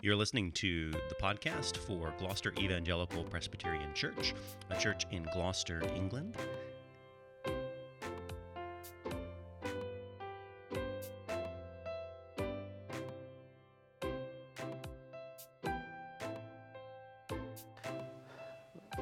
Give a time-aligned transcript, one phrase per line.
[0.00, 4.32] You're listening to the podcast for Gloucester Evangelical Presbyterian Church,
[4.70, 6.36] a church in Gloucester, England.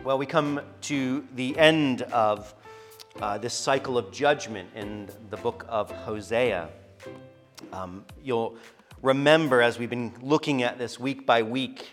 [0.02, 2.54] Well, we come to the end of
[3.20, 6.70] uh, this cycle of judgment in the book of Hosea.
[7.70, 8.56] Um, you'll
[9.02, 11.90] remember as we've been looking at this week by week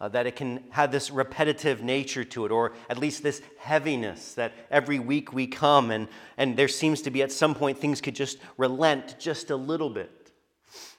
[0.00, 4.34] uh, that it can have this repetitive nature to it, or at least this heaviness
[4.34, 8.00] that every week we come and, and there seems to be at some point things
[8.00, 10.32] could just relent just a little bit.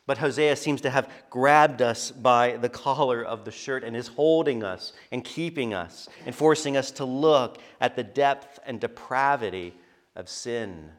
[0.05, 4.07] But Hosea seems to have grabbed us by the collar of the shirt and is
[4.07, 9.73] holding us and keeping us and forcing us to look at the depth and depravity
[10.15, 10.91] of sin.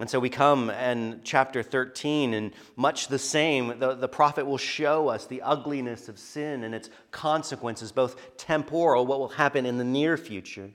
[0.00, 4.56] And so we come in chapter 13, and much the same, the, the prophet will
[4.56, 9.76] show us the ugliness of sin and its consequences, both temporal, what will happen in
[9.76, 10.70] the near future,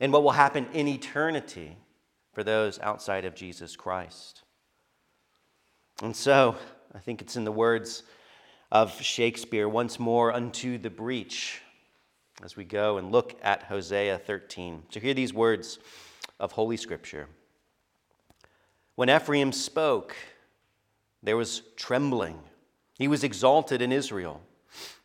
[0.00, 1.76] and what will happen in eternity
[2.32, 4.44] for those outside of Jesus Christ.
[6.02, 6.56] And so,
[6.94, 8.02] I think it's in the words
[8.72, 11.60] of Shakespeare once more unto the breach
[12.42, 14.84] as we go and look at Hosea 13.
[14.88, 15.78] So, hear these words
[16.40, 17.28] of Holy Scripture.
[18.98, 20.16] When Ephraim spoke,
[21.22, 22.40] there was trembling.
[22.98, 24.40] He was exalted in Israel,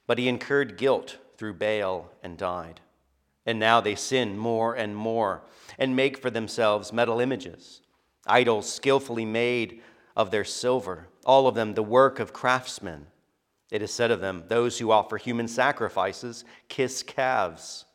[0.08, 2.82] but he incurred guilt through Baal and died.
[3.46, 5.44] And now they sin more and more
[5.78, 7.82] and make for themselves metal images,
[8.26, 9.84] idols skillfully made
[10.18, 13.06] of their silver, all of them the work of craftsmen.
[13.70, 17.86] It is said of them, Those who offer human sacrifices kiss calves.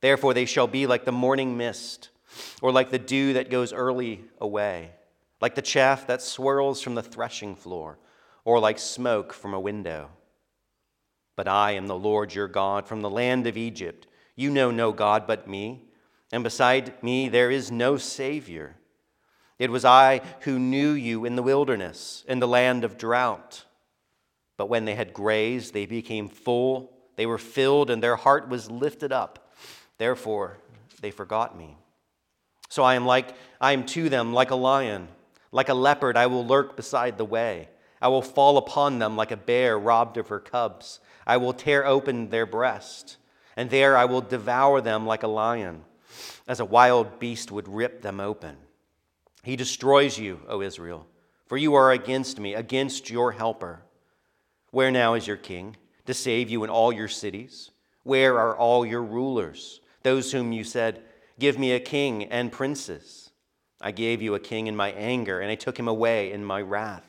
[0.00, 2.08] Therefore they shall be like the morning mist,
[2.60, 4.94] or like the dew that goes early away
[5.40, 7.98] like the chaff that swirls from the threshing floor,
[8.44, 10.10] or like smoke from a window.
[11.36, 14.06] But I am the Lord your God from the land of Egypt.
[14.34, 15.84] You know no God but me,
[16.32, 18.76] and beside me there is no Savior.
[19.58, 23.64] It was I who knew you in the wilderness, in the land of drought.
[24.56, 28.70] But when they had grazed, they became full, they were filled, and their heart was
[28.70, 29.52] lifted up.
[29.98, 30.58] Therefore,
[31.00, 31.76] they forgot me.
[32.68, 35.08] So I am like I am to them like a lion.
[35.50, 37.68] Like a leopard, I will lurk beside the way.
[38.00, 41.00] I will fall upon them like a bear robbed of her cubs.
[41.26, 43.16] I will tear open their breast,
[43.56, 45.84] and there I will devour them like a lion,
[46.46, 48.56] as a wild beast would rip them open.
[49.42, 51.06] He destroys you, O Israel,
[51.46, 53.82] for you are against me, against your helper.
[54.70, 55.76] Where now is your king
[56.06, 57.70] to save you in all your cities?
[58.02, 61.02] Where are all your rulers, those whom you said,
[61.38, 63.27] Give me a king and princes?
[63.80, 66.60] I gave you a king in my anger, and I took him away in my
[66.60, 67.04] wrath.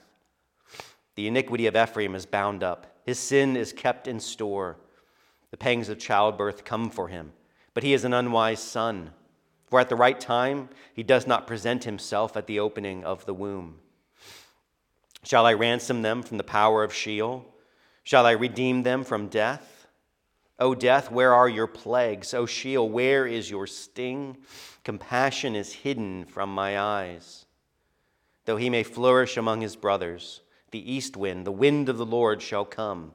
[1.16, 4.78] The iniquity of Ephraim is bound up, his sin is kept in store.
[5.52, 7.34] The pangs of childbirth come for him,
[7.74, 9.12] but he is an unwise son.
[9.68, 13.34] For at the right time he does not present himself at the opening of the
[13.34, 13.80] womb.
[15.24, 17.46] Shall I ransom them from the power of Sheol?
[18.03, 19.79] Shall I redeem them from death?
[20.59, 22.34] O death, where are your plagues?
[22.34, 24.38] O Sheol, where is your sting?
[24.84, 27.46] Compassion is hidden from my eyes.
[28.46, 32.42] Though he may flourish among his brothers, the east wind, the wind of the Lord
[32.42, 33.14] shall come,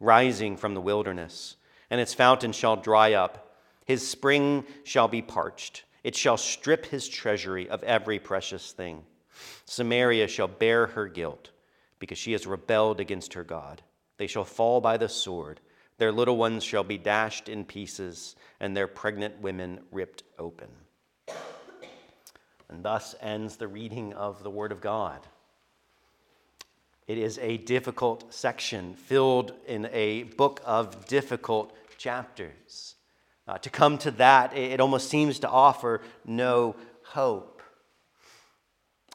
[0.00, 1.56] rising from the wilderness,
[1.88, 3.56] and its fountain shall dry up.
[3.86, 5.84] His spring shall be parched.
[6.04, 9.04] It shall strip his treasury of every precious thing.
[9.64, 11.50] Samaria shall bear her guilt,
[11.98, 13.82] because she has rebelled against her God.
[14.18, 15.60] They shall fall by the sword.
[16.02, 20.66] Their little ones shall be dashed in pieces, and their pregnant women ripped open.
[22.68, 25.20] And thus ends the reading of the Word of God.
[27.06, 32.96] It is a difficult section filled in a book of difficult chapters.
[33.46, 36.74] Uh, to come to that, it almost seems to offer no
[37.04, 37.62] hope.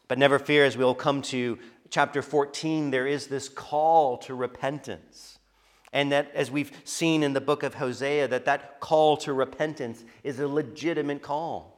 [0.07, 1.59] But never fear, as we'll come to
[1.89, 5.36] chapter 14, there is this call to repentance.
[5.93, 10.03] And that, as we've seen in the book of Hosea, that that call to repentance
[10.23, 11.77] is a legitimate call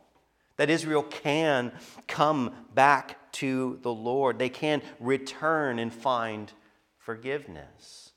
[0.60, 1.72] that Israel can
[2.06, 4.38] come back to the Lord.
[4.38, 6.52] They can return and find
[6.98, 8.12] forgiveness.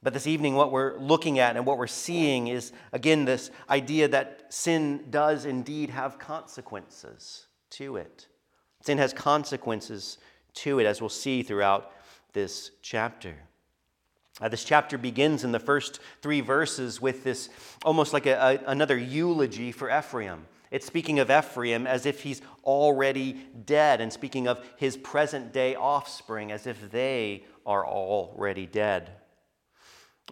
[0.00, 4.06] But this evening, what we're looking at and what we're seeing is, again, this idea
[4.06, 8.28] that sin does indeed have consequences to it.
[8.82, 10.18] Sin has consequences
[10.54, 11.90] to it, as we'll see throughout
[12.32, 13.34] this chapter.
[14.40, 17.50] Uh, this chapter begins in the first three verses with this
[17.84, 20.46] almost like a, a, another eulogy for Ephraim.
[20.70, 23.32] It's speaking of Ephraim as if he's already
[23.66, 29.10] dead, and speaking of his present day offspring as if they are already dead.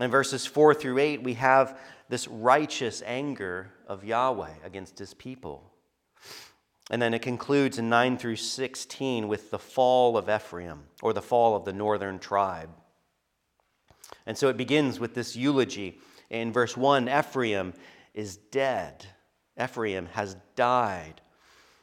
[0.00, 1.78] In verses 4 through 8, we have
[2.08, 5.72] this righteous anger of Yahweh against his people.
[6.90, 11.20] And then it concludes in 9 through 16 with the fall of Ephraim, or the
[11.20, 12.70] fall of the northern tribe.
[14.26, 15.98] And so it begins with this eulogy.
[16.30, 17.74] In verse 1, Ephraim
[18.14, 19.06] is dead.
[19.62, 21.20] Ephraim has died.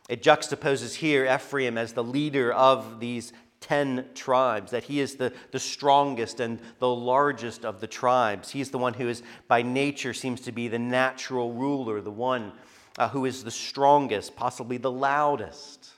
[0.07, 5.33] It juxtaposes here Ephraim as the leader of these 10 tribes, that he is the,
[5.51, 8.51] the strongest and the largest of the tribes.
[8.51, 12.51] He's the one who is, by nature, seems to be the natural ruler, the one
[12.99, 15.89] uh, who is the strongest, possibly the loudest.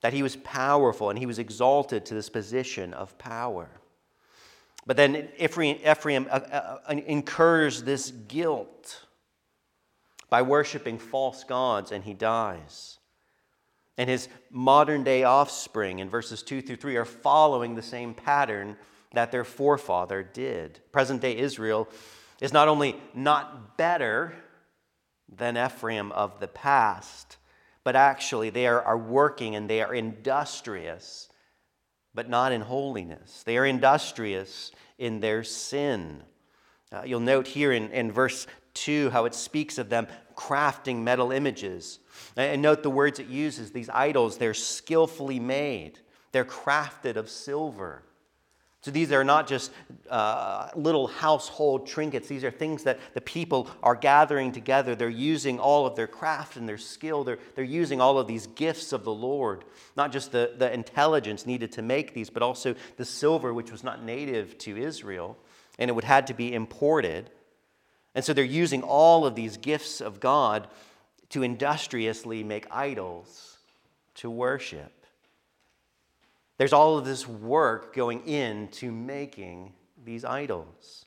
[0.00, 3.68] That he was powerful and he was exalted to this position of power.
[4.86, 9.06] But then Ephraim, Ephraim uh, uh, uh incurs this guilt
[10.28, 12.98] by worshiping false gods and he dies.
[13.96, 18.76] And his modern day offspring in verses 2 through 3 are following the same pattern
[19.12, 20.80] that their forefather did.
[20.92, 21.88] Present day Israel
[22.40, 24.34] is not only not better
[25.28, 27.36] than Ephraim of the past,
[27.84, 31.28] but actually they are, are working and they are industrious,
[32.14, 33.42] but not in holiness.
[33.44, 36.22] They are industrious in their sin.
[36.92, 40.06] Uh, you'll note here in, in verse 2 how it speaks of them
[40.36, 42.00] crafting metal images.
[42.36, 45.98] And note the words it uses these idols, they're skillfully made,
[46.32, 48.02] they're crafted of silver.
[48.84, 49.72] So these are not just
[50.10, 52.28] uh, little household trinkets.
[52.28, 54.94] These are things that the people are gathering together.
[54.94, 57.24] They're using all of their craft and their skill.
[57.24, 59.64] They're, they're using all of these gifts of the Lord,
[59.96, 63.84] not just the, the intelligence needed to make these, but also the silver, which was
[63.84, 65.38] not native to Israel,
[65.78, 67.30] and it would had to be imported.
[68.14, 70.68] And so they're using all of these gifts of God
[71.30, 73.56] to industriously make idols
[74.16, 75.03] to worship.
[76.58, 79.72] There's all of this work going into making
[80.04, 81.06] these idols.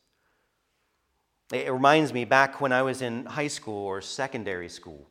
[1.54, 5.10] It reminds me back when I was in high school or secondary school,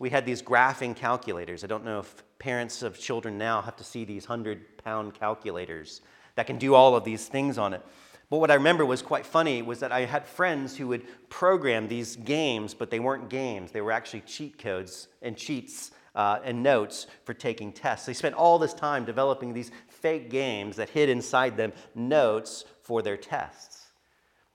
[0.00, 1.62] we had these graphing calculators.
[1.62, 6.00] I don't know if parents of children now have to see these 100 pound calculators
[6.34, 7.82] that can do all of these things on it.
[8.28, 11.86] But what I remember was quite funny was that I had friends who would program
[11.86, 13.70] these games, but they weren't games.
[13.70, 18.06] They were actually cheat codes and cheats uh, and notes for taking tests.
[18.06, 23.02] They spent all this time developing these fake games that hid inside them notes for
[23.02, 23.82] their tests.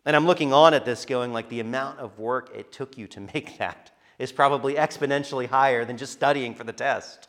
[0.04, 3.08] And I'm looking on at this going like the amount of work it took you
[3.08, 7.28] to make that is probably exponentially higher than just studying for the test.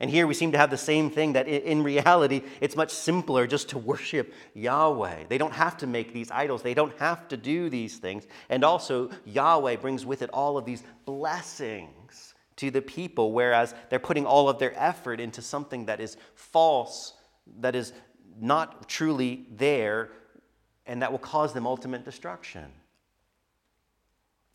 [0.00, 3.48] And here we seem to have the same thing that in reality, it's much simpler
[3.48, 5.24] just to worship Yahweh.
[5.28, 8.24] They don't have to make these idols, they don't have to do these things.
[8.48, 11.97] And also, Yahweh brings with it all of these blessings
[12.58, 17.14] to the people, whereas they're putting all of their effort into something that is false,
[17.60, 17.92] that is
[18.40, 20.10] not truly there,
[20.86, 22.66] and that will cause them ultimate destruction.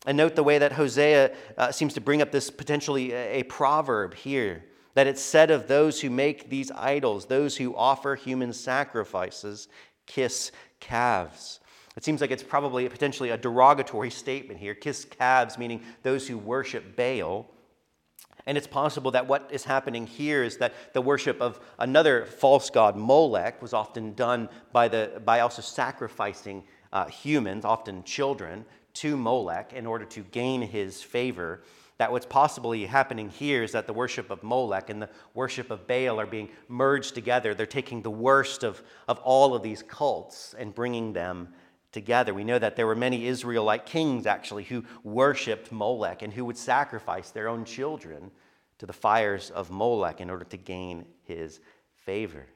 [0.06, 3.42] And note the way that Hosea uh, seems to bring up this potentially a, a
[3.44, 4.64] proverb here
[4.94, 9.68] that it's said of those who make these idols, those who offer human sacrifices,
[10.06, 11.60] kiss calves.
[11.96, 14.74] It seems like it's probably potentially a derogatory statement here.
[14.74, 17.50] Kiss calves, meaning those who worship Baal.
[18.46, 22.68] And it's possible that what is happening here is that the worship of another false
[22.70, 28.64] god, Molech, was often done by, the, by also sacrificing uh, humans, often children,
[28.94, 31.62] to Molech in order to gain his favor
[31.98, 35.86] that what's possibly happening here is that the worship of Molech and the worship of
[35.86, 37.54] Baal are being merged together.
[37.54, 41.48] They're taking the worst of, of all of these cults and bringing them
[41.92, 42.34] together.
[42.34, 46.58] We know that there were many Israelite kings actually who worshiped Molech and who would
[46.58, 48.32] sacrifice their own children
[48.78, 51.60] to the fires of Molech in order to gain his
[52.04, 52.46] favor.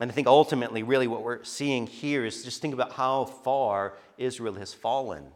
[0.00, 3.94] And I think ultimately, really, what we're seeing here is just think about how far
[4.16, 5.32] Israel has fallen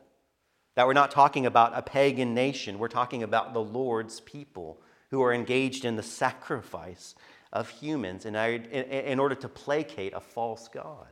[0.75, 4.80] that we're not talking about a pagan nation, we're talking about the Lord's people
[5.11, 7.14] who are engaged in the sacrifice
[7.52, 11.06] of humans in, in order to placate a false God.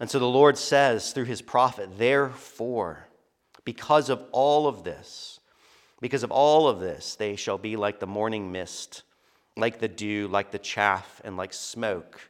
[0.00, 3.08] And so the Lord says through his prophet, therefore,
[3.64, 5.37] because of all of this,
[6.00, 9.02] because of all of this, they shall be like the morning mist,
[9.56, 12.20] like the dew, like the chaff, and like smoke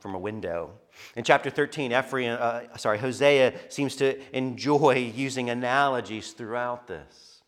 [0.00, 0.70] from a window.
[1.16, 7.42] In chapter 13, Ephraim, uh, sorry, Hosea seems to enjoy using analogies throughout this.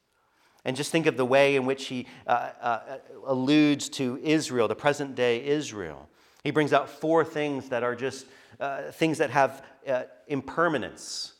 [0.64, 2.80] And just think of the way in which he uh, uh,
[3.26, 6.08] alludes to Israel, the present day Israel.
[6.42, 8.26] He brings out four things that are just
[8.60, 11.33] uh, things that have uh, impermanence,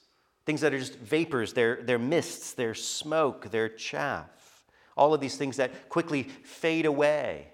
[0.47, 4.65] things that are just vapors, they're, they're mists, they're smoke, they're chaff.
[4.97, 7.49] All of these things that quickly fade away.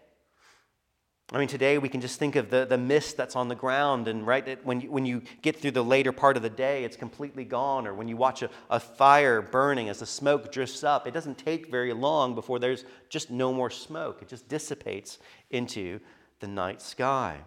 [1.32, 4.08] I mean, today we can just think of the, the mist that's on the ground,
[4.08, 6.82] and right it, when, you, when you get through the later part of the day,
[6.82, 7.86] it's completely gone.
[7.86, 11.38] Or when you watch a, a fire burning as the smoke drifts up, it doesn't
[11.38, 14.22] take very long before there's just no more smoke.
[14.22, 15.18] It just dissipates
[15.50, 16.00] into
[16.40, 17.38] the night sky.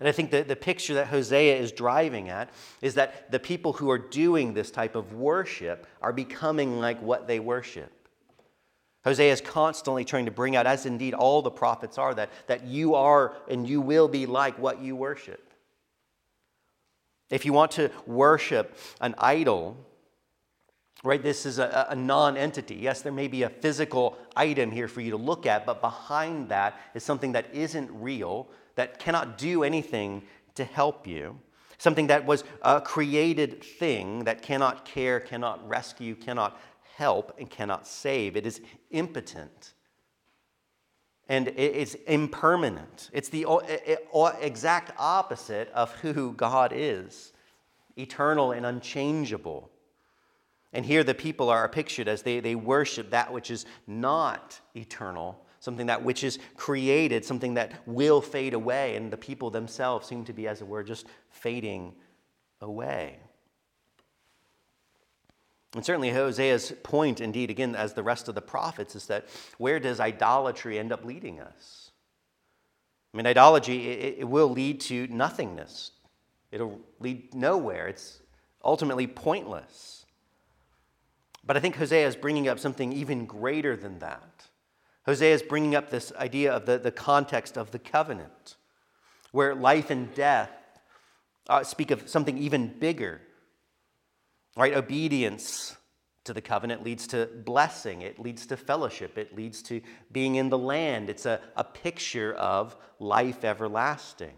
[0.00, 2.50] And I think that the picture that Hosea is driving at
[2.80, 7.26] is that the people who are doing this type of worship are becoming like what
[7.26, 7.92] they worship.
[9.04, 12.64] Hosea is constantly trying to bring out, as indeed all the prophets are, that, that
[12.64, 15.44] you are and you will be like what you worship.
[17.30, 19.76] If you want to worship an idol,
[21.04, 22.76] right, this is a, a non entity.
[22.76, 26.48] Yes, there may be a physical item here for you to look at, but behind
[26.48, 30.22] that is something that isn't real, that cannot do anything
[30.54, 31.36] to help you.
[31.78, 36.60] Something that was a created thing that cannot care, cannot rescue, cannot
[36.96, 38.36] help and cannot save.
[38.36, 38.60] It is
[38.92, 39.74] impotent.
[41.28, 43.10] And it is impermanent.
[43.12, 43.46] It's the
[44.40, 47.32] exact opposite of who God is
[47.96, 49.70] eternal and unchangeable.
[50.72, 55.44] And here the people are pictured as they, they worship that which is not eternal,
[55.68, 58.96] something that which is created, something that will fade away.
[58.96, 61.92] And the people themselves seem to be, as it were, just fading
[62.62, 63.18] away.
[65.74, 69.78] And certainly Hosea's point, indeed, again, as the rest of the prophets, is that where
[69.78, 71.90] does idolatry end up leading us?
[73.12, 75.90] I mean, idolatry, it, it will lead to nothingness.
[76.50, 77.88] It'll lead nowhere.
[77.88, 78.22] It's
[78.64, 80.06] ultimately pointless.
[81.44, 84.48] But I think Hosea is bringing up something even greater than that.
[85.08, 88.56] Hosea is bringing up this idea of the, the context of the covenant,
[89.32, 90.50] where life and death
[91.48, 93.22] uh, speak of something even bigger
[94.58, 94.74] Right?
[94.74, 95.76] Obedience
[96.24, 100.48] to the covenant leads to blessing, it leads to fellowship, it leads to being in
[100.48, 101.08] the land.
[101.08, 104.34] It's a, a picture of life everlasting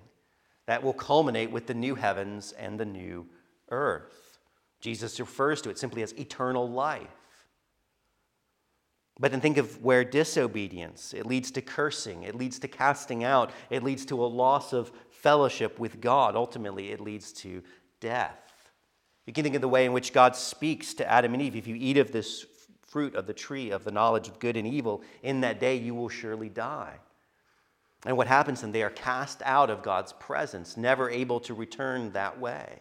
[0.67, 3.27] that will culminate with the new heavens and the new
[3.71, 4.39] earth.
[4.83, 7.09] Jesus refers to it simply as eternal life.
[9.21, 13.53] But then think of where disobedience, it leads to cursing, it leads to casting out,
[13.69, 16.35] it leads to a loss of fellowship with God.
[16.35, 17.63] Ultimately, it leads to
[18.01, 18.73] death.
[19.27, 21.55] You can think of the way in which God speaks to Adam and Eve.
[21.55, 22.47] If you eat of this
[22.87, 25.95] fruit of the tree of the knowledge of good and evil, in that day you
[25.95, 26.97] will surely die.
[28.07, 28.73] And what happens then?
[28.73, 32.81] They are cast out of God's presence, never able to return that way.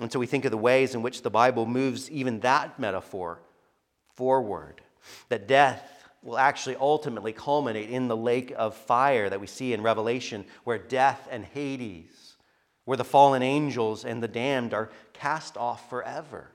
[0.00, 3.40] And so we think of the ways in which the Bible moves even that metaphor
[4.14, 4.80] forward
[5.28, 5.82] that death
[6.22, 10.78] will actually ultimately culminate in the lake of fire that we see in Revelation, where
[10.78, 12.32] death and Hades
[12.84, 16.50] where the fallen angels and the damned are cast off forever.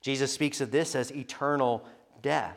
[0.00, 1.84] Jesus speaks of this as eternal
[2.22, 2.56] death.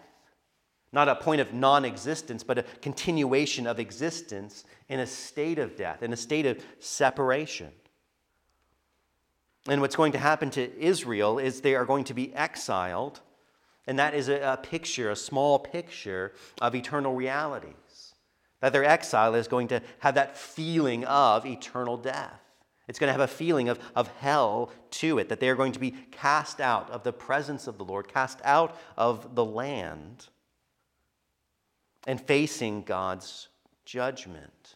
[0.91, 5.75] Not a point of non existence, but a continuation of existence in a state of
[5.75, 7.71] death, in a state of separation.
[9.67, 13.21] And what's going to happen to Israel is they are going to be exiled,
[13.87, 18.13] and that is a, a picture, a small picture of eternal realities.
[18.59, 22.39] That their exile is going to have that feeling of eternal death.
[22.87, 25.71] It's going to have a feeling of, of hell to it, that they are going
[25.71, 30.27] to be cast out of the presence of the Lord, cast out of the land,
[32.05, 33.47] and facing God's
[33.85, 34.75] judgment.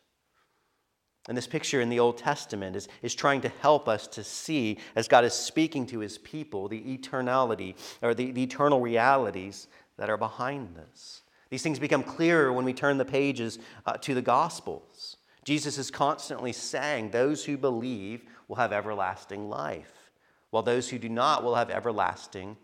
[1.27, 4.77] And this picture in the Old Testament is, is trying to help us to see,
[4.96, 9.67] as God is speaking to his people, the eternality or the, the eternal realities
[9.98, 11.24] that are behind this.
[11.50, 15.17] These things become clearer when we turn the pages uh, to the Gospels.
[15.43, 20.12] Jesus is constantly saying those who believe will have everlasting life,
[20.50, 22.57] while those who do not will have everlasting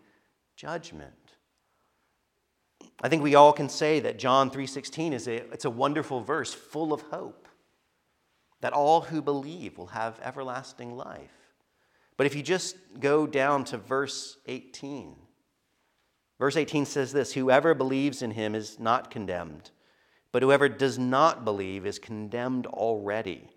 [0.56, 1.12] judgment.
[3.02, 6.54] I think we all can say that John 3:16 is a, it's a wonderful verse
[6.54, 7.43] full of hope
[8.64, 11.52] that all who believe will have everlasting life.
[12.16, 15.14] But if you just go down to verse 18,
[16.38, 19.70] verse 18 says this, whoever believes in him is not condemned
[20.34, 23.48] but whoever does not believe is condemned already,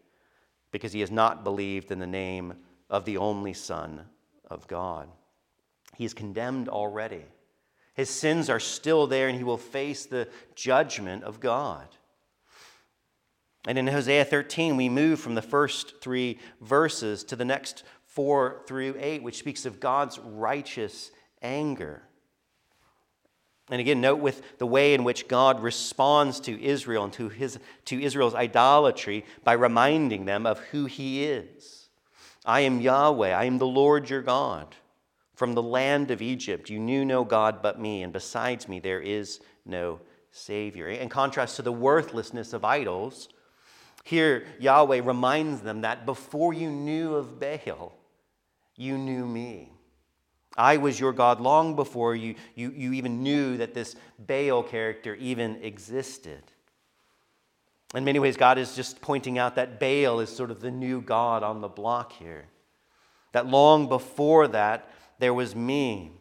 [0.69, 2.53] because he has not believed in the name
[2.87, 4.05] of the only Son
[4.47, 5.09] of God.
[5.95, 7.25] He is condemned already.
[7.95, 11.87] His sins are still there, and he will face the judgment of God.
[13.67, 18.61] And in Hosea 13, we move from the first three verses to the next four
[18.65, 22.01] through eight, which speaks of God's righteous anger.
[23.69, 27.59] And again, note with the way in which God responds to Israel and to, his,
[27.85, 31.89] to Israel's idolatry by reminding them of who he is.
[32.45, 34.75] I am Yahweh, I am the Lord your God.
[35.35, 39.01] From the land of Egypt, you knew no God but me, and besides me, there
[39.01, 39.99] is no
[40.31, 40.87] Savior.
[40.87, 43.27] In contrast to the worthlessness of idols,
[44.07, 47.93] here Yahweh reminds them that before you knew of Baal,
[48.77, 49.69] you knew me.
[50.55, 55.13] I was your God long before you, you, you even knew that this Baal character
[55.15, 56.41] even existed.
[57.93, 61.01] In many ways, God is just pointing out that Baal is sort of the new
[61.01, 62.45] God on the block here.
[63.33, 66.11] That long before that, there was me.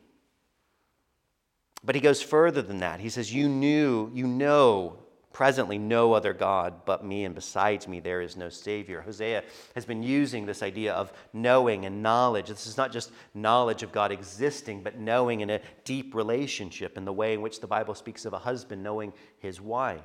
[1.84, 2.98] But he goes further than that.
[2.98, 4.98] He says, You knew, you know
[5.36, 9.02] presently no other God but me, and besides me there is no Savior.
[9.02, 12.48] Hosea has been using this idea of knowing and knowledge.
[12.48, 17.04] This is not just knowledge of God existing, but knowing in a deep relationship in
[17.04, 20.00] the way in which the Bible speaks of a husband knowing his wife.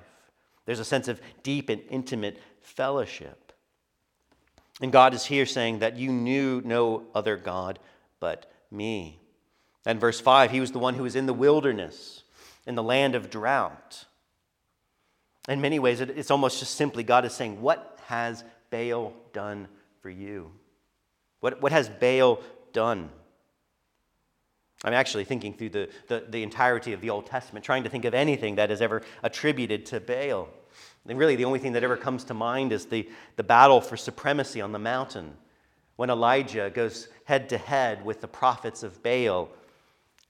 [0.66, 3.54] There's a sense of deep and intimate fellowship.
[4.82, 7.80] And God is here saying that you knew no other God
[8.20, 9.22] but me.
[9.86, 12.24] And verse 5, he was the one who was in the wilderness,
[12.68, 14.08] in the land of drought.
[15.48, 19.68] In many ways, it's almost just simply God is saying, What has Baal done
[20.02, 20.52] for you?
[21.40, 22.42] What, what has Baal
[22.74, 23.10] done?
[24.84, 28.06] I'm actually thinking through the, the, the, entirety of the Old Testament, trying to think
[28.06, 30.50] of anything that is ever attributed to Baal.
[31.08, 33.98] And really, the only thing that ever comes to mind is the, the battle for
[33.98, 35.36] supremacy on the mountain
[35.98, 39.50] when Elijah goes head to head with the prophets of Baal.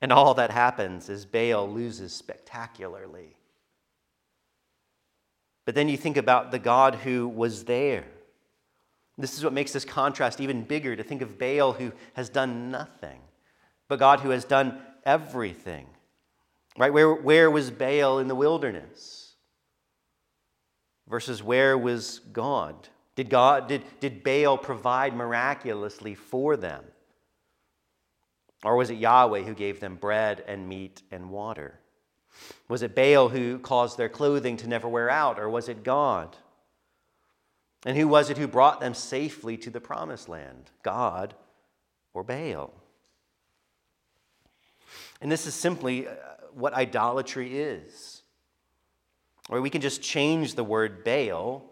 [0.02, 3.38] And all that happens is Baal loses spectacularly.
[5.72, 8.04] But then you think about the God who was there.
[9.18, 12.72] This is what makes this contrast even bigger to think of Baal who has done
[12.72, 13.22] nothing,
[13.88, 15.88] but God who has done everything.
[16.78, 16.92] Right?
[16.92, 19.36] Where, where was Baal in the wilderness?
[21.08, 22.90] Versus where was God?
[23.16, 26.84] Did, God did, did Baal provide miraculously for them?
[28.66, 31.81] Or was it Yahweh who gave them bread and meat and water?
[32.68, 36.36] Was it Baal who caused their clothing to never wear out, or was it God?
[37.86, 40.70] And who was it who brought them safely to the promised land?
[40.84, 41.34] God
[42.14, 42.74] or Baal?
[45.22, 46.12] And this is simply uh,
[46.54, 48.22] what idolatry is.
[49.50, 51.64] Or we can just change the word Baal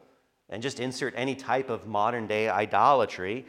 [0.50, 3.46] and just insert any type of modern day idolatry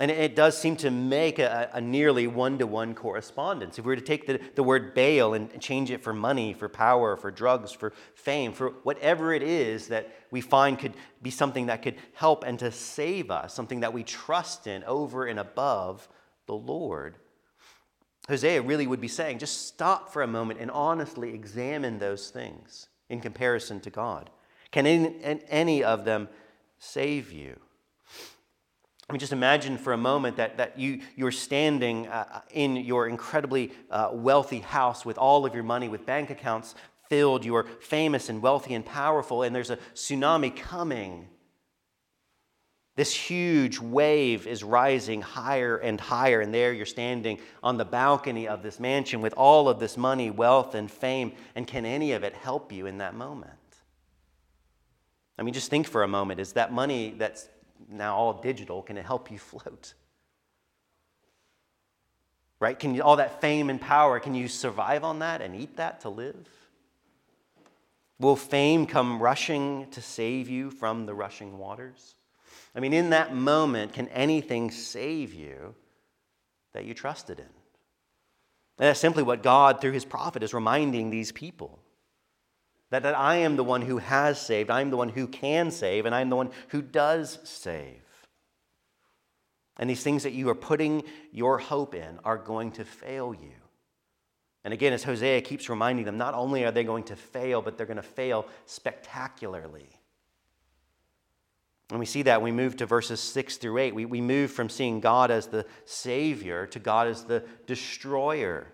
[0.00, 3.78] and it does seem to make a, a nearly one to one correspondence.
[3.78, 6.68] If we were to take the, the word Baal and change it for money, for
[6.68, 11.66] power, for drugs, for fame, for whatever it is that we find could be something
[11.66, 16.08] that could help and to save us, something that we trust in over and above
[16.46, 17.18] the Lord,
[18.28, 22.88] Hosea really would be saying just stop for a moment and honestly examine those things
[23.08, 24.30] in comparison to God.
[24.70, 26.28] Can any, any of them
[26.78, 27.60] save you?
[29.14, 33.70] Mean, just imagine for a moment that, that you, you're standing uh, in your incredibly
[33.88, 36.74] uh, wealthy house with all of your money, with bank accounts
[37.08, 37.44] filled.
[37.44, 41.28] You are famous and wealthy and powerful, and there's a tsunami coming.
[42.96, 48.48] This huge wave is rising higher and higher, and there you're standing on the balcony
[48.48, 51.34] of this mansion with all of this money, wealth, and fame.
[51.54, 53.52] And can any of it help you in that moment?
[55.38, 57.48] I mean, just think for a moment is that money that's
[57.88, 59.94] now all digital, can it help you float?
[62.60, 62.78] Right?
[62.78, 66.00] Can you, all that fame and power, can you survive on that and eat that
[66.00, 66.48] to live?
[68.18, 72.14] Will fame come rushing to save you from the rushing waters?
[72.74, 75.74] I mean, in that moment, can anything save you
[76.72, 77.44] that you trusted in?
[77.44, 81.78] And that's simply what God, through his prophet, is reminding these people.
[82.90, 85.70] That, that I am the one who has saved, I am the one who can
[85.70, 88.02] save, and I am the one who does save.
[89.76, 93.52] And these things that you are putting your hope in are going to fail you.
[94.62, 97.76] And again, as Hosea keeps reminding them, not only are they going to fail, but
[97.76, 99.88] they're going to fail spectacularly.
[101.90, 103.94] And we see that we move to verses 6 through 8.
[103.94, 108.72] We, we move from seeing God as the Savior to God as the destroyer.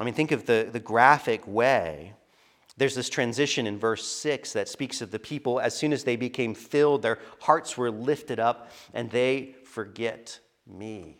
[0.00, 2.14] I mean, think of the, the graphic way.
[2.78, 5.60] There's this transition in verse 6 that speaks of the people.
[5.60, 11.18] As soon as they became filled, their hearts were lifted up, and they forget me.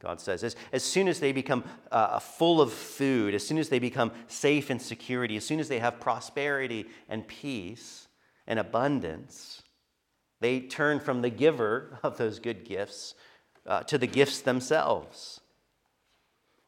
[0.00, 3.68] God says, as, as soon as they become uh, full of food, as soon as
[3.68, 8.06] they become safe and security, as soon as they have prosperity and peace
[8.46, 9.62] and abundance,
[10.40, 13.14] they turn from the giver of those good gifts
[13.66, 15.41] uh, to the gifts themselves.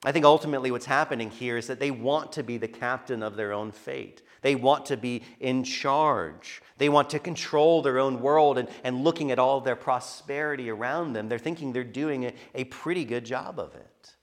[0.04, 3.36] I think ultimately what's happening here is that they want to be the captain of
[3.36, 4.20] their own fate.
[4.42, 6.60] They want to be in charge.
[6.76, 11.14] They want to control their own world and, and looking at all their prosperity around
[11.14, 14.14] them, they're thinking they're doing a, a pretty good job of it.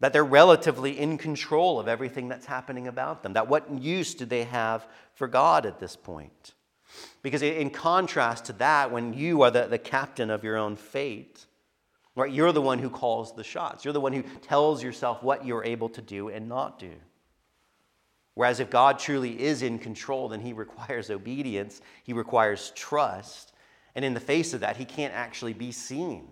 [0.00, 4.24] that they're relatively in control of everything that's happening about them, that what use do
[4.24, 6.54] they have for God at this point?
[7.22, 11.46] Because in contrast to that, when you are the, the captain of your own fate,
[12.20, 13.84] right, you're the one who calls the shots.
[13.84, 16.92] You're the one who tells yourself what you're able to do and not do.
[18.34, 23.52] Whereas if God truly is in control, then he requires obedience, he requires trust.
[23.94, 26.28] And in the face of that, he can't actually be seen.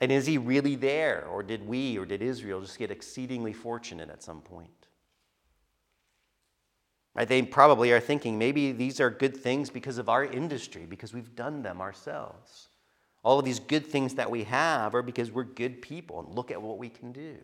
[0.00, 1.26] And is he really there?
[1.30, 4.70] Or did we or did Israel just get exceedingly fortunate at some point?
[7.14, 7.28] Right?
[7.28, 11.36] They probably are thinking maybe these are good things because of our industry, because we've
[11.36, 12.68] done them ourselves.
[13.24, 16.50] All of these good things that we have are because we're good people and look
[16.50, 17.36] at what we can do.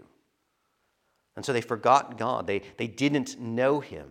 [1.36, 2.46] And so they forgot God.
[2.46, 4.10] They, they didn't know Him.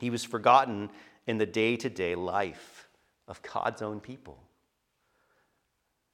[0.00, 0.90] He was forgotten
[1.26, 2.88] in the day to day life
[3.28, 4.38] of God's own people.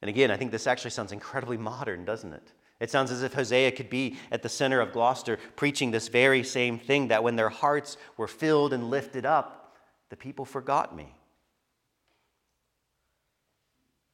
[0.03, 2.53] And again, I think this actually sounds incredibly modern, doesn't it?
[2.81, 6.45] It sounds as if Hosea could be at the center of Gloucester preaching this very
[6.45, 9.77] same thing that when their hearts were filled and lifted up,
[10.11, 11.15] the people forgot me.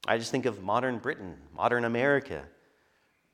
[0.06, 2.44] I just think of modern Britain, modern America,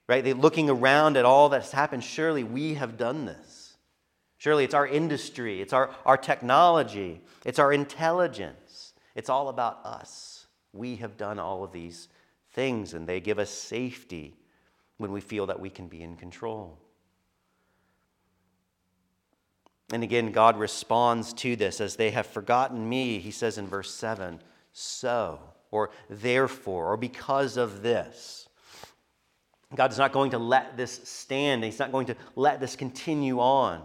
[0.09, 0.23] right?
[0.23, 2.05] They're looking around at all that's happened.
[2.05, 3.77] Surely we have done this.
[4.39, 8.95] Surely it's our industry, it's our, our technology, it's our intelligence.
[9.15, 10.47] It's all about us.
[10.73, 12.09] We have done all of these
[12.53, 14.37] things, and they give us safety
[14.97, 16.79] when we feel that we can be in control.
[19.93, 23.93] And again, God responds to this as they have forgotten me, he says in verse
[23.93, 24.41] 7
[24.73, 28.49] so, or therefore, or because of this.
[29.75, 31.63] God is not going to let this stand.
[31.63, 33.83] He's not going to let this continue on.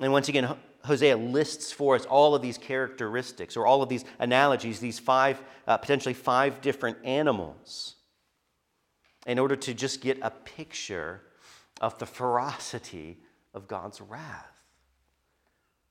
[0.00, 4.04] And once again, Hosea lists for us all of these characteristics or all of these
[4.18, 7.96] analogies, these five, uh, potentially five different animals,
[9.26, 11.22] in order to just get a picture
[11.80, 13.18] of the ferocity
[13.54, 14.62] of God's wrath.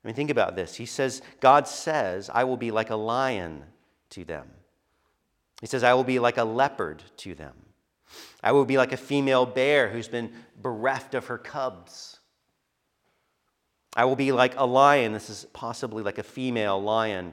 [0.02, 0.74] I mean, think about this.
[0.76, 3.64] He says, God says, I will be like a lion
[4.10, 4.46] to them.
[5.60, 7.54] He says, I will be like a leopard to them.
[8.42, 12.18] I will be like a female bear who's been bereft of her cubs.
[13.94, 15.12] I will be like a lion.
[15.12, 17.32] This is possibly like a female lion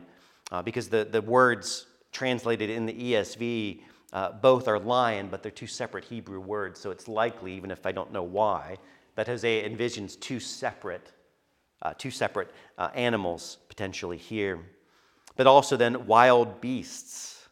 [0.52, 3.82] uh, because the, the words translated in the ESV
[4.14, 6.80] uh, both are lion, but they're two separate Hebrew words.
[6.80, 8.78] So it's likely, even if I don't know why,
[9.16, 11.12] that Hosea envisions two separate,
[11.82, 14.60] uh, two separate uh, animals potentially here.
[15.38, 17.48] But also then wild beasts.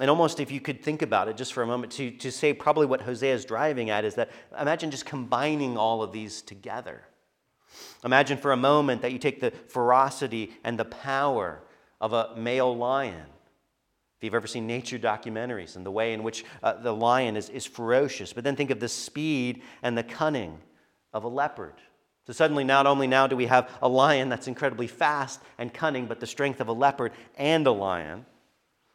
[0.00, 2.54] And almost if you could think about it just for a moment, to, to say
[2.54, 7.02] probably what Hosea is driving at is that imagine just combining all of these together.
[8.04, 11.62] Imagine for a moment that you take the ferocity and the power
[12.00, 13.26] of a male lion.
[14.18, 17.48] If you've ever seen nature documentaries and the way in which uh, the lion is,
[17.50, 20.58] is ferocious, but then think of the speed and the cunning
[21.12, 21.74] of a leopard.
[22.30, 26.06] So suddenly, not only now do we have a lion that's incredibly fast and cunning,
[26.06, 28.24] but the strength of a leopard and a lion.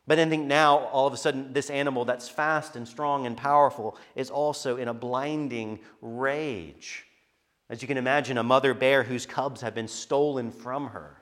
[0.07, 3.35] But then think now, all of a sudden, this animal that's fast and strong and
[3.35, 7.07] powerful is also in a blinding rage.
[7.69, 11.21] As you can imagine, a mother bear whose cubs have been stolen from her.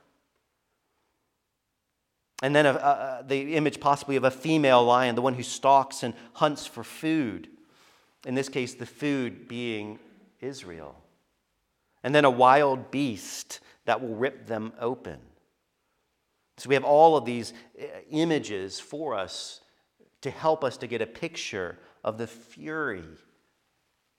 [2.44, 6.04] And then a, a, the image possibly of a female lion, the one who stalks
[6.04, 7.48] and hunts for food.
[8.24, 9.98] In this case, the food being
[10.42, 11.03] Israel.
[12.04, 15.20] And then a wild beast that will rip them open.
[16.58, 19.62] So we have all of these uh, images for us
[20.22, 23.04] to help us to get a picture of the fury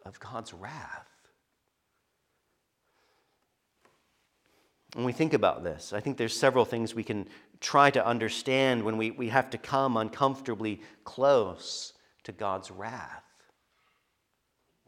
[0.05, 1.09] of God's wrath.
[4.95, 7.29] When we think about this, I think there's several things we can
[7.61, 11.95] try to understand when we, we have to come uncomfortably close
[12.25, 13.25] to God's wrath.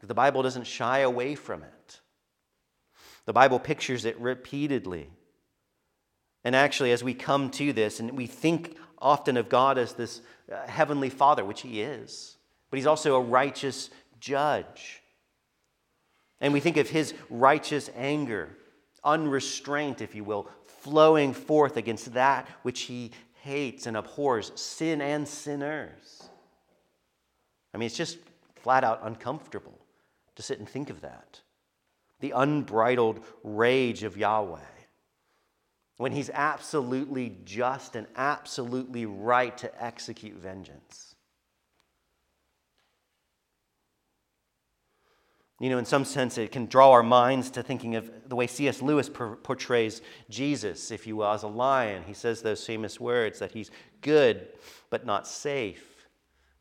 [0.01, 2.01] The Bible doesn't shy away from it.
[3.27, 5.09] The Bible pictures it repeatedly.
[6.45, 10.21] And actually, as we come to this, and we think often of God as this
[10.51, 12.37] uh, heavenly Father, which He is,
[12.71, 13.89] but He's also a righteous
[14.21, 15.03] judge.
[16.39, 18.55] And we think of His righteous anger,
[19.03, 23.11] unrestraint, if you will, flowing forth against that which He
[23.41, 26.29] hates and abhors, sin and sinners.
[27.73, 28.19] I mean, it's just
[28.55, 29.77] flat out uncomfortable
[30.35, 31.41] to sit and think of that.
[32.19, 34.59] The unbridled rage of Yahweh
[35.97, 41.15] when he's absolutely just and absolutely right to execute vengeance.
[45.59, 48.45] You know, in some sense, it can draw our minds to thinking of the way
[48.45, 48.83] C.S.
[48.83, 52.03] Lewis portrays Jesus, if you will, as a lion.
[52.05, 54.49] He says those famous words that he's good
[54.91, 55.96] but not safe,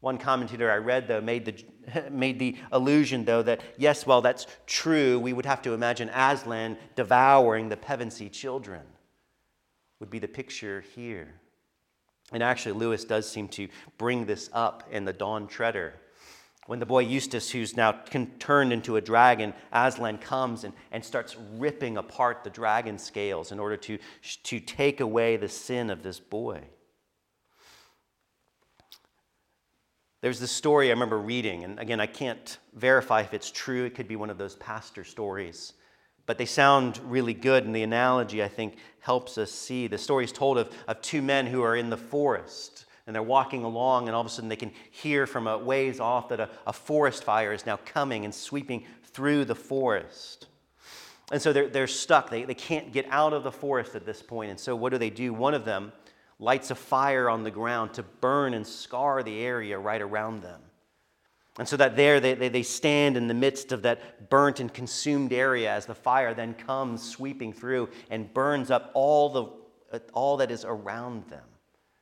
[0.01, 4.47] One commentator I read, though, made the, made the allusion, though, that yes, while that's
[4.67, 8.83] true, we would have to imagine Aslan devouring the Pevensie children,
[10.01, 11.41] would be the picture here.
[12.33, 15.95] And actually, Lewis does seem to bring this up in the Dawn Treader.
[16.67, 17.93] When the boy Eustace, who's now
[18.41, 23.61] turned into a dragon, Aslan comes and, and starts ripping apart the dragon scales in
[23.61, 23.99] order to,
[24.43, 26.63] to take away the sin of this boy.
[30.27, 33.85] There's this story I remember reading, and again, I can't verify if it's true.
[33.85, 35.75] It could be one of those pastor stories.
[36.27, 39.87] But they sound really good, and the analogy, I think, helps us see.
[39.87, 43.23] The story is told of, of two men who are in the forest, and they're
[43.23, 46.41] walking along, and all of a sudden they can hear from a ways off that
[46.41, 50.49] a, a forest fire is now coming and sweeping through the forest.
[51.31, 52.31] And so they're, they're stuck.
[52.31, 54.51] They, they can't get out of the forest at this point.
[54.51, 55.33] And so what do they do?
[55.33, 55.93] One of them
[56.39, 60.61] lights a fire on the ground to burn and scar the area right around them.
[61.59, 64.73] And so that there they, they, they, stand in the midst of that burnt and
[64.73, 69.31] consumed area as the fire then comes sweeping through and burns up all,
[69.91, 71.45] the, all that is around them.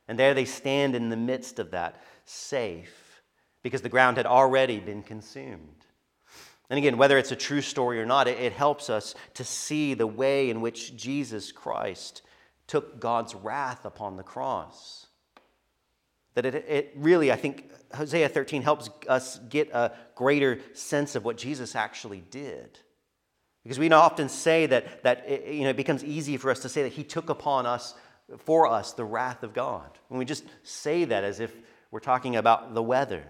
[0.09, 3.21] And there they stand in the midst of that, safe,
[3.63, 5.85] because the ground had already been consumed.
[6.69, 9.93] And again, whether it's a true story or not, it, it helps us to see
[9.93, 12.23] the way in which Jesus Christ
[12.67, 15.07] took God's wrath upon the cross.
[16.33, 21.23] That it, it really, I think, Hosea 13 helps us get a greater sense of
[21.23, 22.79] what Jesus actually did.
[23.63, 26.69] Because we often say that, that it, you know, it becomes easy for us to
[26.69, 27.95] say that he took upon us,
[28.39, 29.89] for us, the wrath of God.
[30.09, 31.55] And we just say that as if
[31.89, 33.23] we're talking about the weather.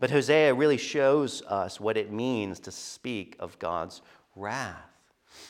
[0.00, 4.02] But Hosea really shows us what it means to speak of God's
[4.34, 4.89] wrath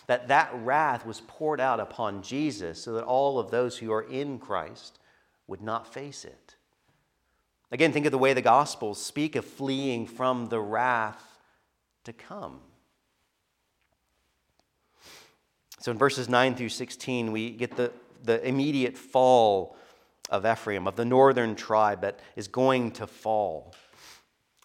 [0.06, 4.02] that that wrath was poured out upon Jesus so that all of those who are
[4.02, 4.98] in Christ
[5.46, 6.56] would not face it.
[7.72, 11.38] Again, think of the way the Gospels speak of fleeing from the wrath
[12.04, 12.60] to come.
[15.80, 17.92] So in verses 9 through 16, we get the,
[18.24, 19.76] the immediate fall
[20.28, 23.74] of Ephraim, of the northern tribe that is going to fall.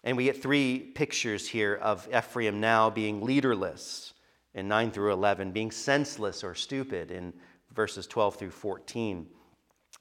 [0.04, 4.12] And we get three pictures here of Ephraim now being leaderless
[4.56, 7.32] in 9 through 11, being senseless or stupid in
[7.74, 9.26] verses 12 through 14,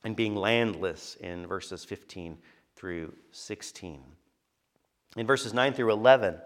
[0.05, 2.37] and being landless in verses 15
[2.75, 4.01] through 16.
[5.17, 6.37] In verses 9 through 11,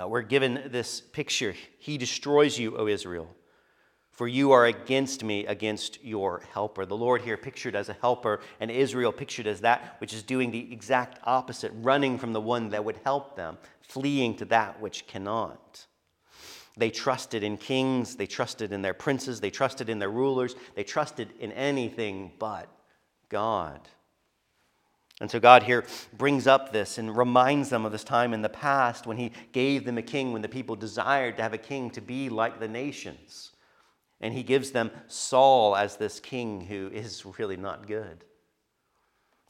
[0.00, 3.28] uh, we're given this picture He destroys you, O Israel,
[4.12, 6.86] for you are against me, against your helper.
[6.86, 10.52] The Lord here pictured as a helper, and Israel pictured as that which is doing
[10.52, 15.08] the exact opposite, running from the one that would help them, fleeing to that which
[15.08, 15.86] cannot.
[16.76, 20.84] They trusted in kings, they trusted in their princes, they trusted in their rulers, they
[20.84, 22.68] trusted in anything but
[23.28, 23.80] God.
[25.20, 25.84] And so God here
[26.16, 29.84] brings up this and reminds them of this time in the past when He gave
[29.84, 32.68] them a king, when the people desired to have a king to be like the
[32.68, 33.52] nations.
[34.20, 38.24] And He gives them Saul as this king who is really not good.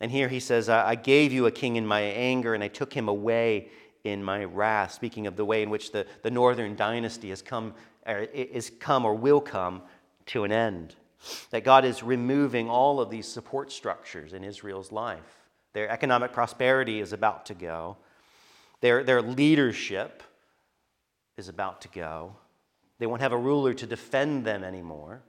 [0.01, 2.93] And here He says, I gave you a king in my anger, and I took
[2.93, 3.69] him away
[4.05, 7.75] in my wrath, speaking of the way in which the, the northern dynasty has come,
[8.09, 9.83] er, or is come or will come
[10.27, 10.95] to an end.
[11.51, 15.49] That God is removing all of these support structures in Israel's life.
[15.73, 17.97] Their economic prosperity is about to go,
[18.81, 20.23] their, their leadership
[21.37, 22.37] is about to go.
[22.99, 25.23] They won't have a ruler to defend them anymore.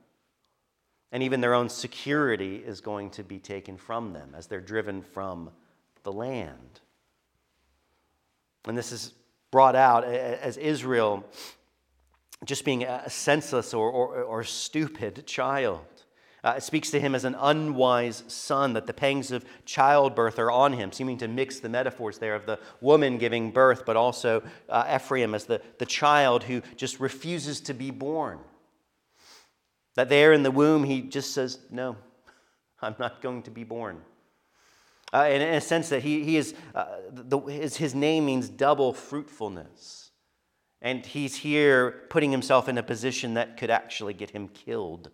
[1.11, 5.01] And even their own security is going to be taken from them as they're driven
[5.01, 5.49] from
[6.03, 6.79] the land.
[8.65, 9.13] And this is
[9.51, 11.25] brought out as Israel
[12.45, 15.81] just being a senseless or, or, or stupid child.
[16.43, 20.49] Uh, it speaks to him as an unwise son, that the pangs of childbirth are
[20.49, 24.41] on him, seeming to mix the metaphors there of the woman giving birth, but also
[24.67, 28.39] uh, Ephraim as the, the child who just refuses to be born.
[29.95, 31.95] That there in the womb, he just says, No,
[32.81, 34.01] I'm not going to be born.
[35.13, 38.47] Uh, in, in, a sense that he, he is, uh, the, his, his name means
[38.47, 40.11] double fruitfulness.
[40.81, 45.11] And he's here putting himself in a position that could actually get him killed.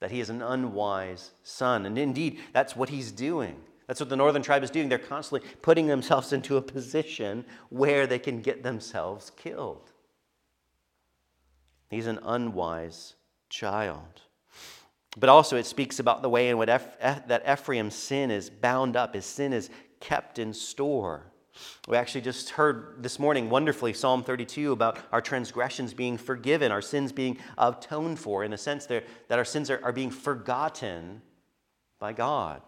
[0.00, 1.86] That he is an unwise son.
[1.86, 3.56] And indeed, that's what he's doing.
[3.86, 4.88] That's what the northern tribe is doing.
[4.88, 9.90] They're constantly putting themselves into a position where they can get themselves killed.
[11.88, 13.14] He's an unwise
[13.48, 14.22] child.
[15.16, 19.14] But also, it speaks about the way in which that Ephraim's sin is bound up,
[19.14, 21.30] his sin is kept in store.
[21.88, 26.80] We actually just heard this morning wonderfully Psalm 32 about our transgressions being forgiven, our
[26.80, 31.22] sins being atoned for, in a sense that our sins are, being forgotten
[31.98, 32.62] by God.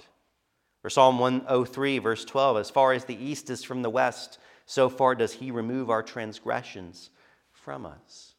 [0.85, 4.89] Or Psalm 103, verse 12 As far as the east is from the west, so
[4.89, 7.11] far does he remove our transgressions
[7.53, 8.32] from us.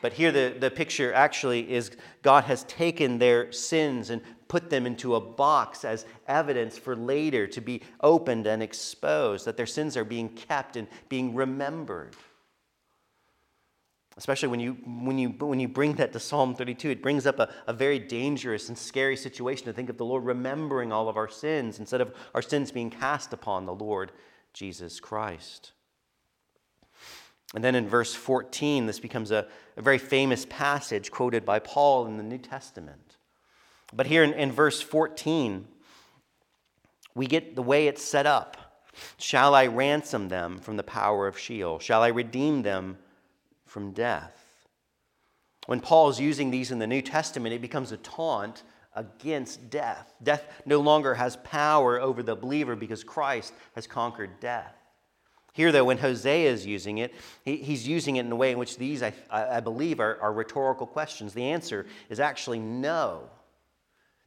[0.00, 4.86] But here, the, the picture actually is God has taken their sins and put them
[4.86, 9.96] into a box as evidence for later to be opened and exposed, that their sins
[9.96, 12.14] are being kept and being remembered.
[14.18, 17.38] Especially when you, when you, when you bring that to Psalm 32, it brings up
[17.38, 21.16] a, a very dangerous and scary situation to think of the Lord remembering all of
[21.16, 24.12] our sins instead of our sins being cast upon the Lord
[24.52, 25.72] Jesus Christ.
[27.54, 32.06] And then in verse 14, this becomes a, a very famous passage quoted by Paul
[32.06, 33.16] in the New Testament.
[33.92, 35.66] But here in, in verse 14,
[37.14, 38.56] we get the way it's set up.
[39.18, 41.78] Shall I ransom them from the power of Sheol?
[41.78, 42.98] Shall I redeem them
[43.66, 44.66] from death?
[45.66, 48.62] When Paul is using these in the New Testament, it becomes a taunt
[48.94, 50.14] against death.
[50.22, 54.74] Death no longer has power over the believer because Christ has conquered death.
[55.52, 57.12] Here, though, when Hosea is using it,
[57.44, 60.32] he, he's using it in a way in which these, I, I believe, are, are
[60.32, 61.34] rhetorical questions.
[61.34, 63.28] The answer is actually no.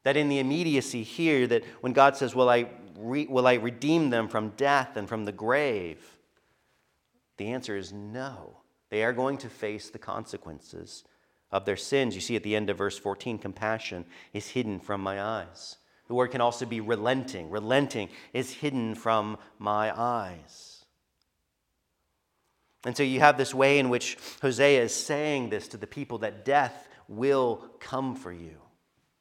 [0.03, 4.11] That in the immediacy here, that when God says, Will I, re, will I redeem
[4.11, 5.97] them from death and from the grave?
[7.37, 8.57] The answer is no.
[8.91, 11.03] They are going to face the consequences
[11.51, 12.13] of their sins.
[12.13, 15.77] You see at the end of verse 14, compassion is hidden from my eyes.
[16.07, 17.49] The word can also be relenting.
[17.49, 20.74] Relenting is hidden from my eyes.
[22.85, 26.19] And so you have this way in which Hosea is saying this to the people
[26.19, 28.57] that death will come for you,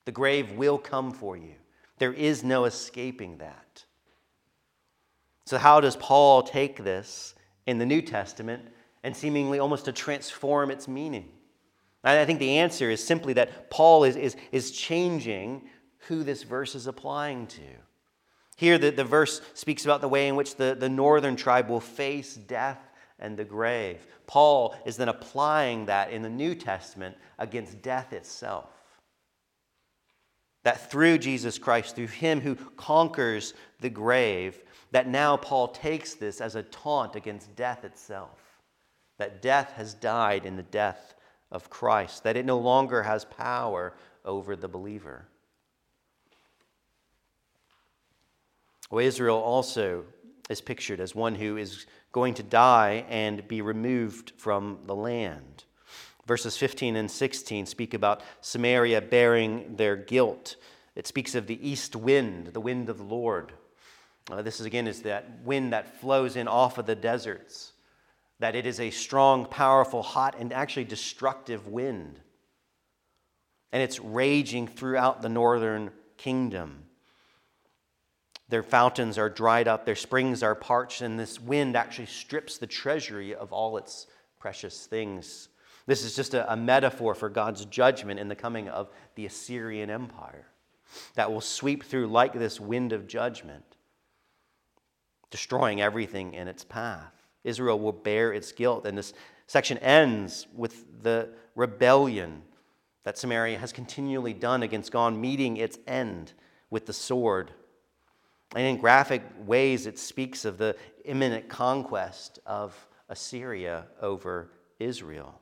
[0.04, 1.54] the grave will come for you.
[1.98, 3.84] There is no escaping that.
[5.46, 7.34] So, how does Paul take this
[7.66, 8.62] in the New Testament
[9.02, 11.30] and seemingly almost to transform its meaning?
[12.02, 15.68] And I think the answer is simply that Paul is, is, is changing
[16.08, 17.62] who this verse is applying to.
[18.56, 21.80] Here, the, the verse speaks about the way in which the, the northern tribe will
[21.80, 22.78] face death
[23.18, 24.06] and the grave.
[24.26, 28.70] Paul is then applying that in the New Testament against death itself.
[30.62, 36.40] That through Jesus Christ, through him who conquers the grave, that now Paul takes this
[36.40, 38.38] as a taunt against death itself.
[39.18, 41.14] That death has died in the death
[41.52, 45.26] of Christ, that it no longer has power over the believer.
[48.90, 50.04] Well, Israel also
[50.48, 55.64] is pictured as one who is going to die and be removed from the land.
[56.26, 60.54] Verses 15 and 16 speak about Samaria bearing their guilt.
[60.94, 63.52] It speaks of the east wind, the wind of the Lord.
[64.30, 67.72] Uh, this is again is that wind that flows in off of the deserts.
[68.38, 72.20] That it is a strong, powerful, hot, and actually destructive wind.
[73.72, 76.84] And it's raging throughout the northern kingdom.
[78.48, 82.66] Their fountains are dried up, their springs are parched, and this wind actually strips the
[82.66, 84.06] treasury of all its
[84.38, 85.48] precious things.
[85.86, 89.90] This is just a, a, metaphor for God's judgment in the coming of the Assyrian
[89.90, 90.46] Empire
[91.14, 93.64] that will sweep through like this wind of judgment,
[95.30, 97.12] destroying everything in its path.
[97.44, 99.14] Israel will bear its guilt, and this
[99.46, 102.42] section ends with the rebellion
[103.04, 106.32] that Samaria has continually done against God, meeting its end
[106.70, 107.52] with the sword
[108.54, 112.74] and in graphic ways, it speaks of the imminent conquest of
[113.08, 115.40] Assyria over Israel.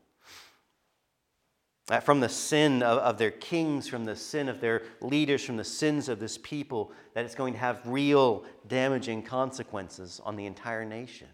[1.88, 5.56] That from the sin of, of, their kings, from the sin of their leaders, from
[5.56, 10.46] the sins of this people, that it's going to have real damaging consequences on the
[10.46, 11.28] entire nation.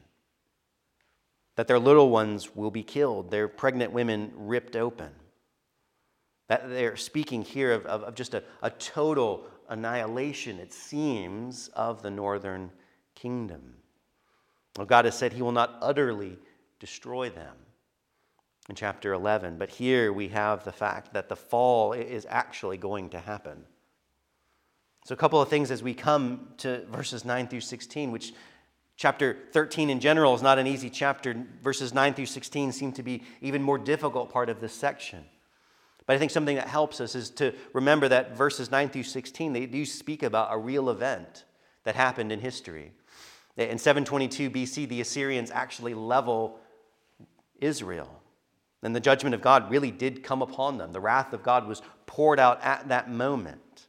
[1.57, 5.11] That their little ones will be killed, their pregnant women ripped open.
[6.49, 12.03] That they're speaking here of, of, of just a, a total annihilation, it seems, of
[12.03, 12.71] the northern
[13.15, 13.75] kingdom.
[14.77, 16.39] Well, God has said he will not utterly
[16.79, 17.57] destroy them
[18.69, 23.11] in chapter 11, but here we have the fact that the fall is actually going
[23.11, 23.65] to happen.
[25.05, 28.35] So, a couple of things as we come to verses 9 through 16, which
[28.97, 31.35] chapter 13 in general is not an easy chapter.
[31.63, 35.25] Verses 9 through 16 seem to be even more difficult part of this section.
[36.09, 39.53] But I think something that helps us is to remember that verses 9 through 16,
[39.53, 41.45] they do speak about a real event
[41.85, 42.93] that happened in history.
[43.59, 46.61] In 722 BC, the Assyrians actually level
[47.61, 48.23] Israel.
[48.83, 50.93] And the judgment of God really did come upon them.
[50.93, 53.89] The wrath of God was poured out at that moment.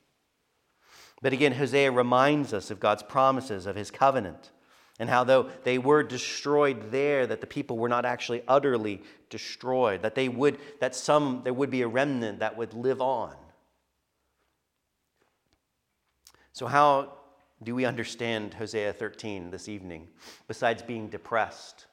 [1.22, 4.52] But again, Hosea reminds us of God's promises, of his covenant
[5.00, 10.02] and how though they were destroyed there that the people were not actually utterly destroyed
[10.02, 13.34] that they would that some there would be a remnant that would live on
[16.60, 17.14] so how
[17.64, 20.08] do we understand Hosea 13 this evening,
[20.48, 21.88] besides being depressed?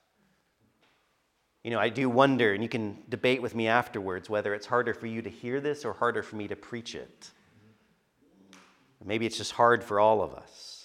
[1.65, 4.95] You know, I do wonder, and you can debate with me afterwards, whether it's harder
[4.95, 7.31] for you to hear this or harder for me to preach it.
[9.05, 10.76] Maybe it's just hard for all of us.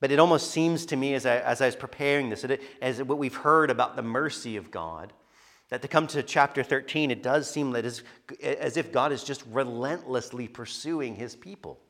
[0.00, 2.44] But it almost seems to me as I, as I was preparing this,
[2.80, 5.12] as what we've heard about the mercy of God,
[5.70, 8.02] that to come to chapter 13, it does seem that as,
[8.42, 11.80] as if God is just relentlessly pursuing his people.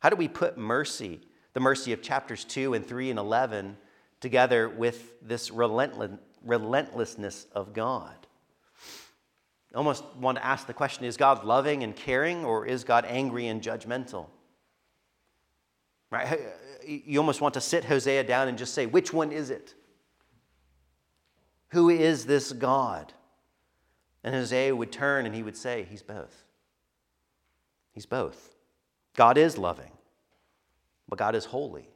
[0.00, 1.20] How do we put mercy,
[1.54, 3.78] the mercy of chapters 2 and 3 and 11,
[4.20, 6.10] together with this relentless,
[6.44, 8.14] relentlessness of God?
[9.72, 13.04] I almost want to ask the question is God loving and caring, or is God
[13.08, 14.26] angry and judgmental?
[16.14, 16.40] Right?
[16.86, 19.74] You almost want to sit Hosea down and just say, which one is it?
[21.68, 23.12] Who is this God?
[24.22, 26.44] And Hosea would turn and he would say, He's both.
[27.92, 28.54] He's both.
[29.16, 29.90] God is loving,
[31.08, 31.88] but God is holy.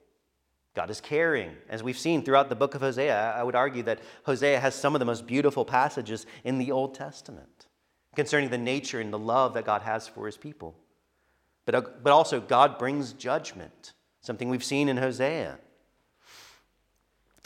[0.75, 1.53] God is caring.
[1.69, 4.95] As we've seen throughout the book of Hosea, I would argue that Hosea has some
[4.95, 7.66] of the most beautiful passages in the Old Testament
[8.14, 10.77] concerning the nature and the love that God has for his people.
[11.66, 15.59] But, uh, but also, God brings judgment, something we've seen in Hosea.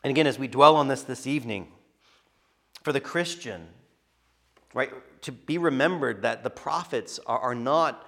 [0.05, 1.69] And again, as we dwell on this this evening,
[2.83, 3.69] for the Christian,
[4.75, 4.91] right,
[5.23, 8.07] to be remembered that the prophets are, are not,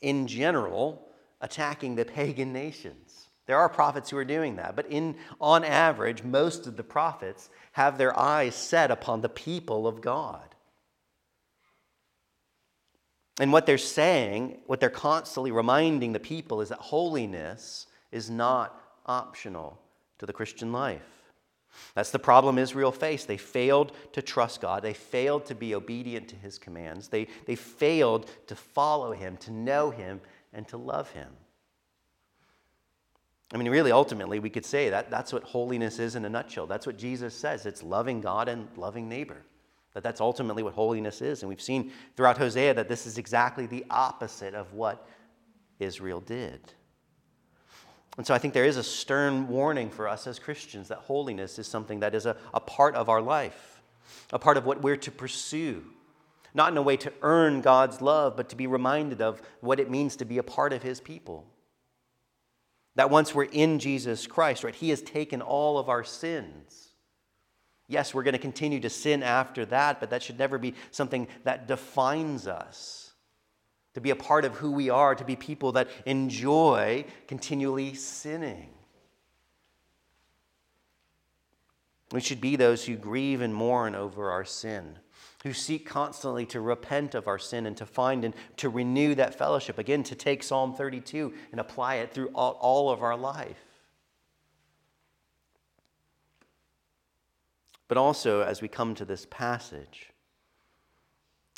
[0.00, 1.08] in general,
[1.40, 3.28] attacking the pagan nations.
[3.46, 7.48] There are prophets who are doing that, but in, on average, most of the prophets
[7.72, 10.56] have their eyes set upon the people of God.
[13.38, 18.80] And what they're saying, what they're constantly reminding the people is that holiness is not
[19.06, 19.78] optional
[20.18, 21.02] to the Christian life.
[21.94, 23.28] That's the problem Israel faced.
[23.28, 24.82] They failed to trust God.
[24.82, 27.08] They failed to be obedient to his commands.
[27.08, 30.20] They, they failed to follow him, to know him,
[30.52, 31.28] and to love him.
[33.52, 36.66] I mean, really, ultimately, we could say that that's what holiness is in a nutshell.
[36.66, 39.42] That's what Jesus says it's loving God and loving neighbor.
[39.94, 41.42] That that's ultimately what holiness is.
[41.42, 45.06] And we've seen throughout Hosea that this is exactly the opposite of what
[45.78, 46.60] Israel did.
[48.16, 51.58] And so I think there is a stern warning for us as Christians that holiness
[51.58, 53.82] is something that is a, a part of our life,
[54.32, 55.84] a part of what we're to pursue.
[56.54, 59.90] Not in a way to earn God's love, but to be reminded of what it
[59.90, 61.44] means to be a part of His people.
[62.94, 66.88] That once we're in Jesus Christ, right, He has taken all of our sins.
[67.88, 71.28] Yes, we're going to continue to sin after that, but that should never be something
[71.44, 73.05] that defines us
[73.96, 78.68] to be a part of who we are, to be people that enjoy continually sinning.
[82.12, 84.98] We should be those who grieve and mourn over our sin,
[85.44, 89.34] who seek constantly to repent of our sin and to find and to renew that
[89.34, 89.78] fellowship.
[89.78, 93.64] Again, to take Psalm 32 and apply it through all, all of our life.
[97.88, 100.10] But also, as we come to this passage,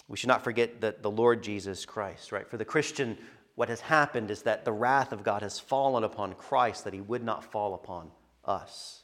[0.08, 2.48] we should not forget that the Lord Jesus Christ, right?
[2.48, 3.18] For the Christian,
[3.54, 7.00] what has happened is that the wrath of God has fallen upon Christ that he
[7.00, 8.10] would not fall upon
[8.44, 9.02] us.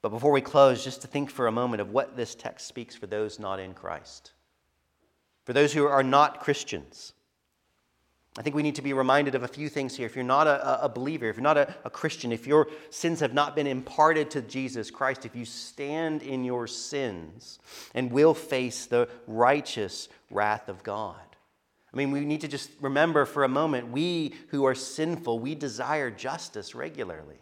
[0.00, 2.96] But before we close, just to think for a moment of what this text speaks
[2.96, 4.32] for those not in Christ,
[5.44, 7.12] for those who are not Christians.
[8.38, 10.06] I think we need to be reminded of a few things here.
[10.06, 13.20] If you're not a, a believer, if you're not a, a, Christian, if your sins
[13.20, 17.58] have not been imparted to Jesus Christ, if you stand in your sins
[17.94, 21.20] and will face the righteous wrath of God.
[21.92, 25.54] I mean, we need to just remember for a moment we who are sinful, we
[25.54, 27.36] desire justice regularly.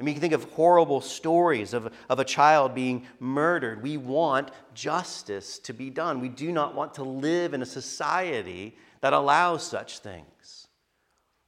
[0.00, 3.82] I mean, you can think of horrible stories of, of a child being murdered.
[3.82, 6.20] We want justice to be done.
[6.20, 10.68] We do not want to live in a society that allows such things.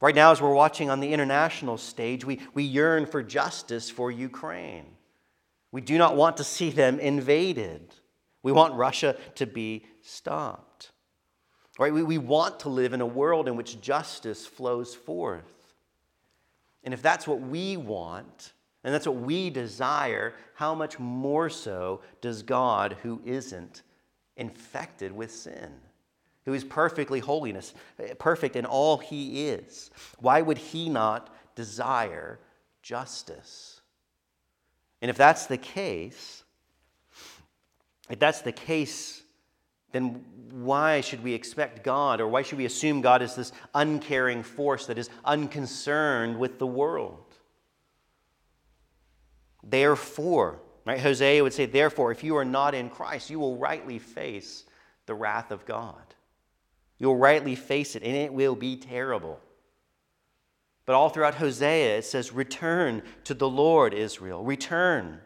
[0.00, 4.10] Right now, as we're watching on the international stage, we, we yearn for justice for
[4.10, 4.86] Ukraine.
[5.70, 7.94] We do not want to see them invaded.
[8.42, 10.90] We want Russia to be stopped.
[11.78, 11.92] Right?
[11.92, 15.44] We, we want to live in a world in which justice flows forth.
[16.84, 18.52] And if that's what we want,
[18.84, 23.82] and that's what we desire, how much more so does God, who isn't
[24.36, 25.72] infected with sin?
[26.44, 27.74] Who is perfectly holiness,
[28.18, 32.38] perfect in all he is, why would he not desire
[32.82, 33.80] justice?
[35.00, 36.42] And if that's the case,
[38.10, 39.22] if that's the case,
[39.92, 44.42] then why should we expect God or why should we assume God is this uncaring
[44.42, 47.24] force that is unconcerned with the world?
[49.62, 51.00] Therefore, right?
[51.00, 54.64] Hosea would say, therefore, if you are not in Christ, you will rightly face
[55.06, 56.02] the wrath of God.
[57.02, 59.40] You'll rightly face it, and it will be terrible.
[60.86, 64.44] But all throughout Hosea, it says, Return to the Lord, Israel.
[64.44, 65.18] Return.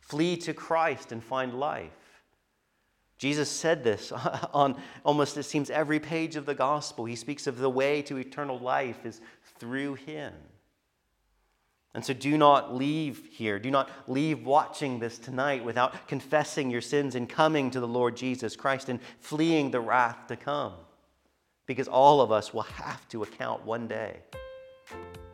[0.00, 1.92] Flee to Christ and find life.
[3.18, 4.12] Jesus said this
[4.54, 7.04] on almost, it seems, every page of the gospel.
[7.04, 9.20] He speaks of the way to eternal life is
[9.58, 10.32] through him.
[11.92, 13.58] And so do not leave here.
[13.58, 18.16] Do not leave watching this tonight without confessing your sins and coming to the Lord
[18.16, 20.72] Jesus Christ and fleeing the wrath to come.
[21.66, 24.18] Because all of us will have to account one day.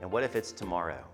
[0.01, 1.05] And what if it's tomorrow?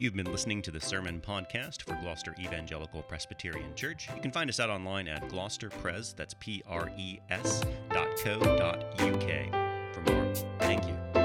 [0.00, 4.08] You've been listening to the Sermon Podcast for Gloucester Evangelical Presbyterian Church.
[4.14, 8.38] You can find us out online at gloucesterpres, that's P R E S dot co
[8.56, 9.52] dot UK
[9.92, 10.32] for more.
[10.60, 11.17] Thank you.